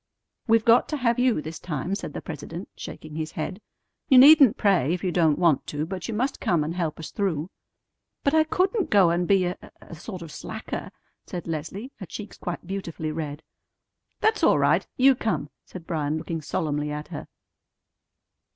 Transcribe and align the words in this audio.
"We've 0.47 0.65
got 0.65 0.89
to 0.89 0.97
have 0.97 1.19
you 1.19 1.43
this 1.43 1.59
time," 1.59 1.93
said 1.93 2.13
the 2.13 2.23
president, 2.23 2.69
shaking 2.75 3.13
his 3.17 3.33
head. 3.33 3.61
"You 4.09 4.17
needn't 4.17 4.57
pray 4.57 4.91
if 4.95 5.03
you 5.03 5.11
don't 5.11 5.37
want 5.37 5.67
to, 5.67 5.85
but 5.85 6.07
you 6.07 6.15
must 6.15 6.39
come 6.39 6.63
and 6.63 6.73
help 6.73 6.99
us 6.99 7.11
through." 7.11 7.51
"But 8.23 8.33
I 8.33 8.45
couldn't 8.45 8.89
go 8.89 9.11
and 9.11 9.27
be 9.27 9.45
a 9.45 9.55
a 9.79 9.93
sort 9.93 10.23
of 10.23 10.31
slacker!" 10.31 10.89
said 11.27 11.45
Leslie, 11.45 11.91
her 11.97 12.07
cheeks 12.07 12.39
quite 12.39 12.65
beautifully 12.65 13.11
red. 13.11 13.43
"That's 14.21 14.43
all 14.43 14.57
right! 14.57 14.87
You 14.97 15.13
come!" 15.13 15.51
said 15.65 15.85
Bryan, 15.85 16.17
looking 16.17 16.41
solemnly 16.41 16.89
at 16.91 17.09
her. 17.09 17.27